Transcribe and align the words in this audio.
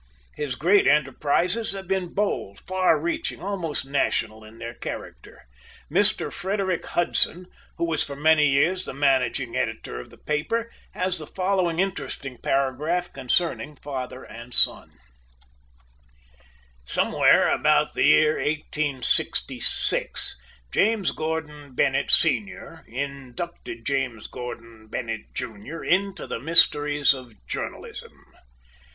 His 0.33 0.55
great 0.55 0.87
enterprises 0.87 1.73
have 1.73 1.87
been 1.87 2.15
bold, 2.15 2.59
far 2.61 2.97
reaching, 2.99 3.39
almost 3.39 3.85
national 3.85 4.43
in 4.43 4.57
their 4.57 4.73
character. 4.73 5.43
Mr. 5.91 6.33
Frederick 6.33 6.83
Hudson, 6.87 7.45
who 7.77 7.85
was 7.85 8.03
for 8.03 8.15
many 8.15 8.47
years 8.49 8.85
the 8.85 8.95
managing 8.95 9.55
editor 9.55 9.99
of 9.99 10.09
the 10.09 10.17
paper, 10.17 10.71
has 10.93 11.19
the 11.19 11.27
following 11.27 11.77
interesting 11.77 12.39
paragraph 12.39 13.13
concerning 13.13 13.75
father 13.75 14.23
and 14.23 14.55
son: 14.55 14.93
"Somewhere 16.83 17.51
about 17.53 17.93
the 17.93 18.05
year 18.05 18.37
1866, 18.43 20.35
James 20.71 21.11
Gordon 21.11 21.75
Bennett, 21.75 22.09
Sr., 22.09 22.83
inducted 22.87 23.85
James 23.85 24.25
Gordon 24.25 24.87
Bennett, 24.87 25.31
Jr., 25.35 25.83
into 25.83 26.25
the 26.25 26.39
mysteries 26.39 27.13
of 27.13 27.35
journalism. 27.45 28.33